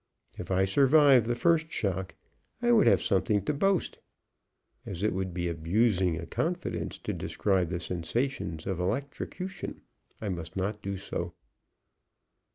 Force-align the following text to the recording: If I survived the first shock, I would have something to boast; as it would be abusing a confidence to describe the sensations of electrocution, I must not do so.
If 0.35 0.49
I 0.49 0.65
survived 0.65 1.27
the 1.27 1.35
first 1.35 1.69
shock, 1.71 2.15
I 2.59 2.71
would 2.71 2.87
have 2.87 3.03
something 3.03 3.45
to 3.45 3.53
boast; 3.53 3.99
as 4.83 5.03
it 5.03 5.13
would 5.13 5.31
be 5.31 5.47
abusing 5.47 6.19
a 6.19 6.25
confidence 6.25 6.97
to 6.97 7.13
describe 7.13 7.69
the 7.69 7.79
sensations 7.79 8.65
of 8.65 8.79
electrocution, 8.79 9.81
I 10.19 10.29
must 10.29 10.55
not 10.57 10.81
do 10.81 10.97
so. 10.97 11.35